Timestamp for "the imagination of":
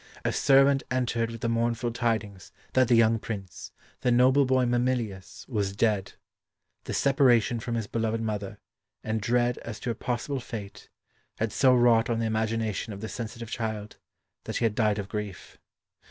12.17-13.01